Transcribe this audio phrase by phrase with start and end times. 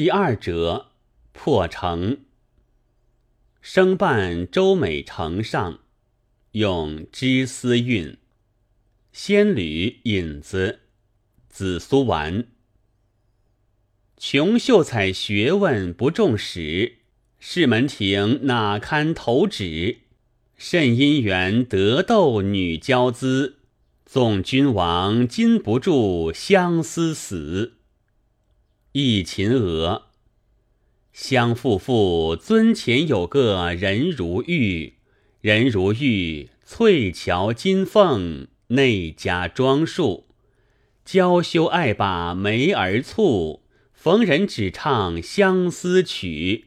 [0.00, 0.92] 第二折
[1.32, 2.20] 破城，
[3.60, 5.80] 生伴周美城上，
[6.52, 8.16] 用织丝韵。
[9.12, 10.80] 仙侣引子，
[11.50, 12.46] 紫苏丸。
[14.16, 17.00] 穷秀才学问不重史，
[17.38, 19.98] 士门庭哪堪投纸？
[20.56, 23.58] 甚姻缘得斗女娇姿，
[24.06, 27.74] 纵君王禁不住相思死。
[28.92, 30.06] 忆秦娥，
[31.12, 34.94] 相父父尊前有个人如玉，
[35.40, 40.26] 人如玉，翠桥金凤，内家装束，
[41.04, 43.60] 娇羞爱把眉儿蹙，
[43.92, 46.64] 逢人只唱相思曲，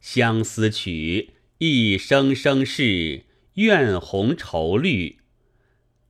[0.00, 5.16] 相思曲一声声是怨红愁绿。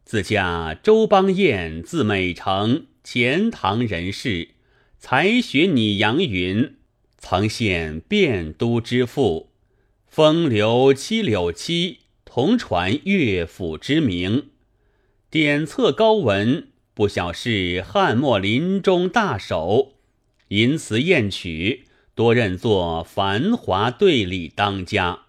[0.05, 4.49] 自家周邦彦，字美成，钱塘人士。
[5.07, 6.77] 才学拟阳云，
[7.19, 9.51] 曾现汴都之父，
[10.07, 14.47] 风流七柳七，同传乐府之名。
[15.29, 19.93] 典册高文，不晓是汉末临终大手。
[20.49, 25.27] 淫词艳曲，多认作繁华对礼当家。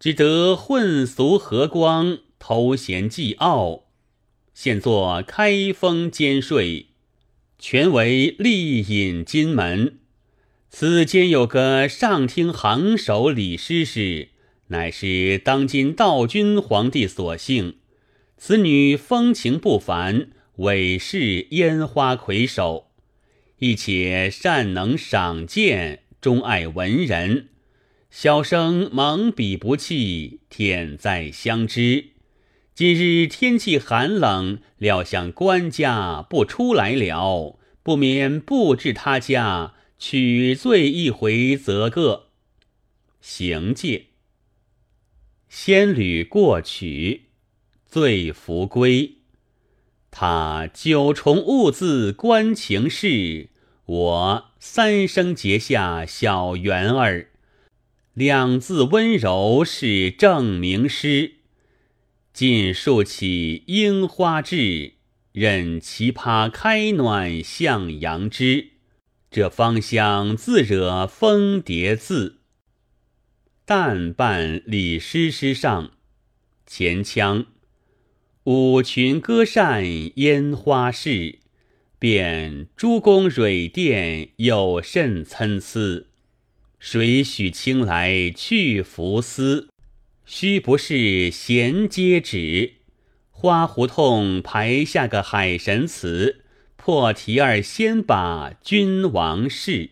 [0.00, 3.82] 只得混俗和光，偷闲寄傲，
[4.54, 6.87] 现作开封兼税。
[7.60, 9.98] 全为丽隐金门，
[10.70, 14.28] 此间有个上厅行首李师师，
[14.68, 17.74] 乃是当今道君皇帝所幸。
[18.36, 22.92] 此女风情不凡，委是烟花魁首，
[23.58, 27.48] 亦且善能赏鉴，钟爱文人。
[28.08, 32.10] 小生蒙笔不弃，天在相知。
[32.78, 42.26] 今日天气寒冷，料想官家不出来了，不免布置他家取醉一回，则个
[43.20, 44.04] 行戒。
[45.48, 47.22] 仙侣过取，
[47.84, 49.14] 醉扶归。
[50.12, 53.48] 他九重兀自关情事，
[53.86, 57.30] 我三生结下小缘儿，
[58.14, 61.37] 两字温柔是正名诗。
[62.38, 64.92] 尽竖起樱花枝，
[65.32, 68.74] 任奇葩开暖向阳枝。
[69.28, 72.38] 这芳香自惹蜂蝶自。
[73.64, 75.90] 淡伴李师师上，
[76.64, 77.46] 前腔。
[78.44, 79.84] 舞裙歌扇
[80.20, 81.40] 烟花事，
[81.98, 86.06] 便诸公蕊殿有甚参差？
[86.78, 89.68] 谁许青来去浮丝？
[90.30, 92.74] 须不是衔接纸，
[93.30, 96.44] 花胡同排下个海神祠，
[96.76, 99.88] 破题儿先把君王事。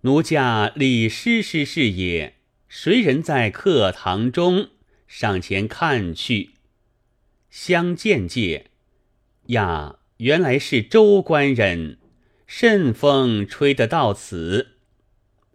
[0.00, 4.70] 奴家李师师是也，谁人在课堂中
[5.06, 6.52] 上前看去？
[7.50, 8.70] 相见介
[9.48, 11.98] 呀，原来是州官人，
[12.46, 14.78] 甚风吹得到此？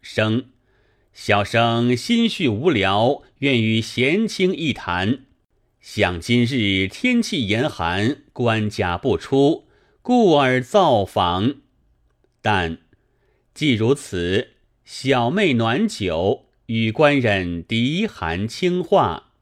[0.04, 0.52] 生。
[1.14, 5.26] 小生心绪无聊，愿与贤卿一谈。
[5.82, 9.68] 想今日天气严寒，官家不出，
[10.02, 11.56] 故而造访。
[12.42, 12.78] 但
[13.54, 14.52] 既如此，
[14.86, 19.34] 小妹暖酒，与官人涤寒清话。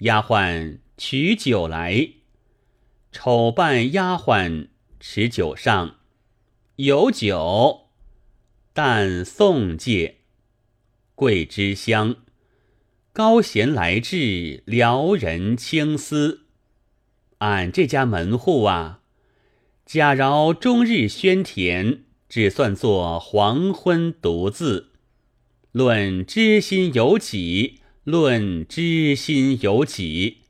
[0.00, 2.10] 丫鬟取酒来，
[3.10, 4.68] 丑扮丫鬟
[5.00, 5.96] 持酒上，
[6.76, 7.88] 有酒，
[8.72, 10.17] 但送戒。
[11.18, 12.14] 桂枝香，
[13.12, 16.42] 高贤来至，撩人青丝。
[17.38, 19.00] 俺这家门户啊，
[19.84, 24.90] 假饶终日喧甜，只算作黄昏独自。
[25.72, 27.80] 论知心有几？
[28.04, 30.42] 论知心有几？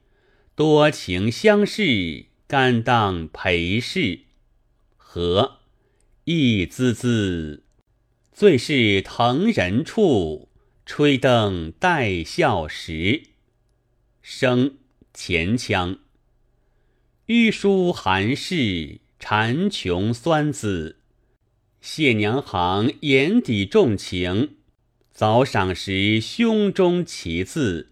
[0.55, 4.19] 多情相视，甘当陪侍。
[4.99, 5.61] 和
[6.25, 7.63] 一滋滋，
[8.35, 10.48] 最是疼人处。
[10.89, 13.25] 吹灯待笑时，
[14.23, 14.79] 生
[15.13, 15.99] 前腔。
[17.27, 20.97] 玉书寒士，缠琼酸子。
[21.83, 24.57] 谢娘行眼底重情，
[25.13, 27.91] 早赏时胸中奇字。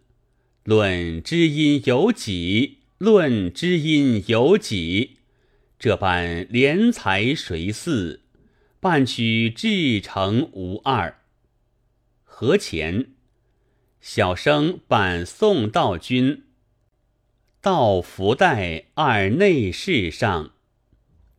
[0.64, 2.78] 论知音有几？
[2.96, 5.18] 论知音有几？
[5.78, 8.22] 这般怜才谁似？
[8.80, 11.20] 半曲至诚无二。
[12.38, 13.12] 何前，
[14.02, 16.44] 小生板宋道君，
[17.62, 20.52] 道福带二内侍上，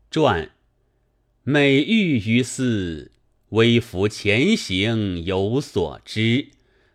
[0.09, 0.49] 传
[1.43, 3.11] 美玉于斯，
[3.49, 6.47] 微服前行有所知。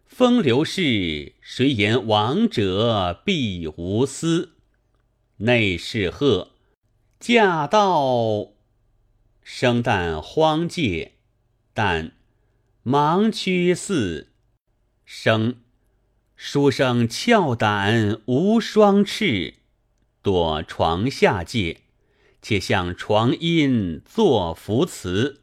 [0.05, 4.55] 风流事，谁言王者必无私？
[5.37, 6.51] 内侍贺，
[7.21, 8.49] 驾到。
[9.45, 11.13] 生旦荒界，
[11.73, 12.11] 旦
[12.85, 14.29] 盲区四。
[15.05, 15.57] 生
[16.35, 19.55] 书生俏胆无双翅，
[20.21, 21.83] 躲床下界，
[22.41, 25.43] 且向床阴作扶词。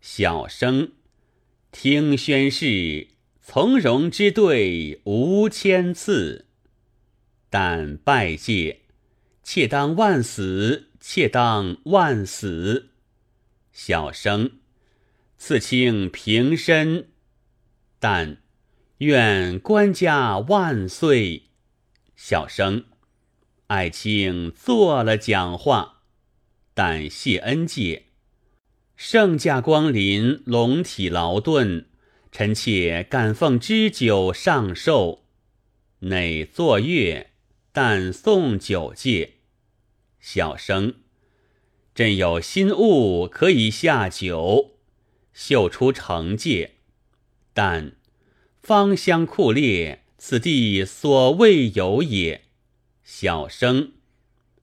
[0.00, 0.92] 小生
[1.72, 3.08] 听宣誓，
[3.42, 6.46] 从容之对无千次。
[7.48, 8.82] 但拜戒，
[9.42, 10.86] 且当万死。
[11.02, 12.90] 且当万死，
[13.72, 14.59] 小生
[15.42, 17.08] 赐卿平身，
[17.98, 18.42] 但
[18.98, 21.44] 愿官家万岁。
[22.14, 22.84] 小生
[23.68, 26.02] 爱卿做了讲话，
[26.74, 28.08] 但谢恩戒。
[28.96, 31.86] 圣驾光临，龙体劳顿，
[32.30, 35.24] 臣妾敢奉知酒上寿，
[36.00, 37.30] 乃坐月，
[37.72, 39.36] 但送酒戒。
[40.20, 40.96] 小生，
[41.94, 44.76] 朕有新物可以下酒，
[45.32, 46.76] 秀出惩戒。
[47.52, 47.92] 但
[48.62, 52.44] 芳香酷烈，此地所未有也。
[53.02, 53.92] 小生，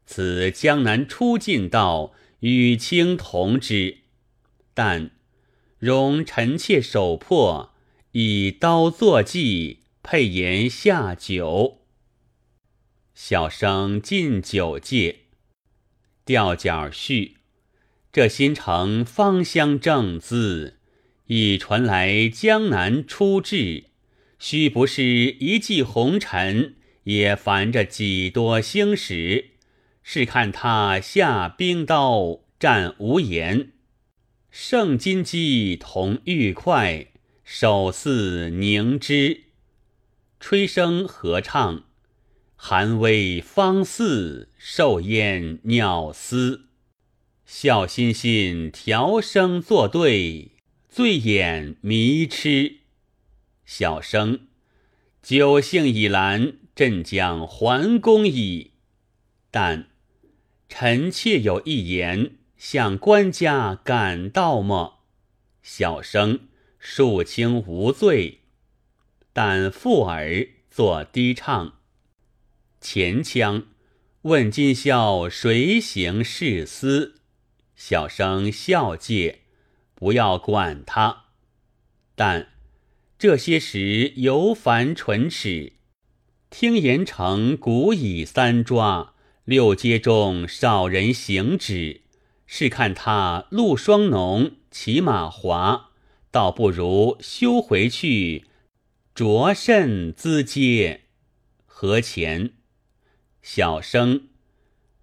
[0.06, 3.98] 此江南初进道，与卿同之。
[4.74, 5.12] 但
[5.80, 7.74] 容臣妾手破，
[8.12, 11.82] 以刀作记，配言下酒。
[13.14, 15.22] 小生进酒戒。
[16.24, 17.38] 吊脚续，
[18.18, 20.78] 这新城芳香正滋，
[21.28, 23.92] 已传来江南初至，
[24.40, 29.52] 须不是一骑红尘，也烦着几多星矢。
[30.02, 33.74] 是看他下冰刀，战无言。
[34.50, 37.10] 胜金鸡同玉块，
[37.44, 39.44] 手似凝脂。
[40.40, 41.84] 吹声合唱。
[42.56, 46.67] 寒微方似寿烟鸟嘶，
[47.48, 50.52] 笑欣欣调声作对，
[50.90, 52.80] 醉眼迷痴。
[53.66, 54.48] 小生
[55.24, 58.72] 酒兴已阑，朕将还宫矣。
[59.50, 59.88] 但
[60.68, 65.00] 臣妾有一言，向官家感道么？
[65.64, 66.50] 小生
[66.84, 68.42] 恕卿无罪，
[69.32, 71.78] 但附耳作低唱。
[72.82, 73.68] 前腔
[74.24, 77.17] 问今宵谁行事思？
[77.78, 79.44] 小生笑介，
[79.96, 81.26] 不要管他。
[82.16, 82.50] 但
[83.18, 85.74] 这些时犹烦唇齿。
[86.50, 89.14] 听言城古已三抓，
[89.46, 92.02] 六街中少人行止。
[92.48, 95.92] 试看他露霜浓，骑马滑，
[96.32, 98.46] 倒不如休回去，
[99.14, 101.02] 着甚资嗟？
[101.66, 102.54] 何前？
[103.42, 104.30] 小生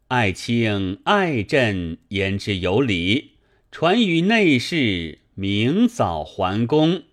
[0.08, 3.32] 爱卿爱朕，言之有理。
[3.70, 7.04] 传与内侍，明早还宫。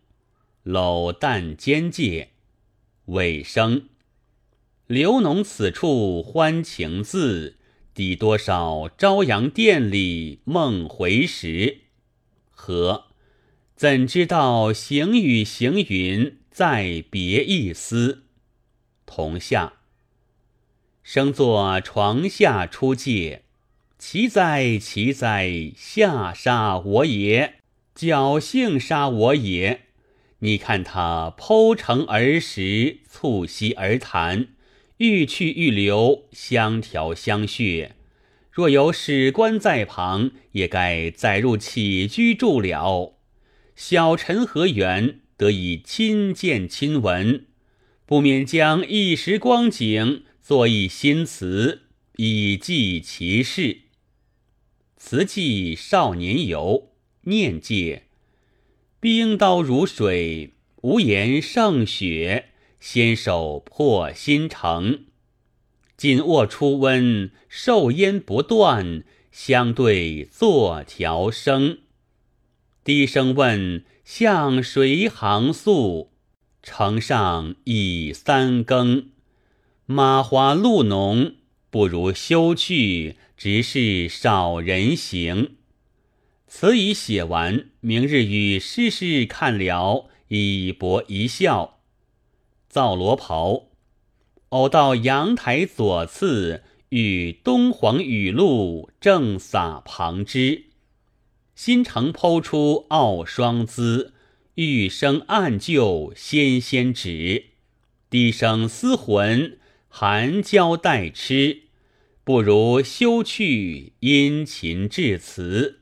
[0.64, 2.32] 搂旦监界，
[3.06, 3.88] 尾声。
[4.88, 7.56] 刘农此处欢情字，
[7.94, 11.78] 抵多少朝阳殿里梦回时？
[12.52, 13.06] 何
[13.76, 18.24] 怎知道行雨行云，在别一丝？
[19.06, 19.81] 同下。
[21.04, 23.42] 生坐床下出界，
[23.98, 25.72] 奇哉奇哉！
[25.76, 27.56] 下杀我也，
[27.96, 29.82] 侥幸杀我也。
[30.40, 34.48] 你看他剖成儿时，促膝而谈，
[34.98, 37.90] 欲去欲留，相调相谑。
[38.52, 43.14] 若有史官在旁，也该载入起居注了。
[43.76, 47.46] 小臣何缘得以亲见亲闻？
[48.06, 50.24] 不免将一时光景。
[50.42, 51.84] 作一新词
[52.18, 53.82] 以记其事。
[54.98, 56.90] 词记少年游，
[57.26, 58.06] 念介：
[59.00, 62.48] 冰刀如水，无言胜雪。
[62.80, 65.06] 纤手破新城，
[65.96, 69.04] 紧握初温，受烟不断。
[69.32, 71.78] 相对作调声，
[72.84, 76.12] 低声问向谁行宿？
[76.64, 79.11] 城上已三更。
[79.86, 81.36] 马华路浓，
[81.70, 85.56] 不如休去，直是少人行。
[86.48, 91.80] 此已写完，明日与诗诗看了，以博一笑。
[92.70, 93.68] 造罗袍，
[94.50, 100.66] 偶到阳台左次，遇东皇雨露，正洒旁枝。
[101.56, 104.14] 新城剖出傲霜姿，
[104.56, 107.48] 玉生暗就纤纤指。
[108.10, 109.58] 低声思魂，
[109.94, 111.64] 含娇待痴，
[112.24, 115.82] 不如休去殷勤致辞，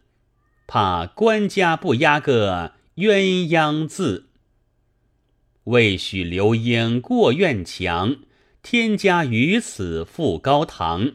[0.65, 4.29] 怕官家不押个鸳鸯字。
[5.65, 8.17] 未许流莺过院墙，
[8.63, 11.11] 天家于此复高堂。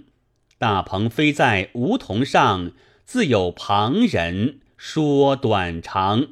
[0.56, 2.70] 大鹏飞在梧桐上，
[3.04, 6.28] 自有旁人说短长。